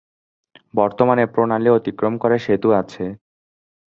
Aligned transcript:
বর্তমানে 0.73 1.23
প্রণালী 1.33 1.69
অতিক্রম 1.69 2.13
করে 2.17 2.37
সেতু 2.39 2.69
আছে। 2.81 3.05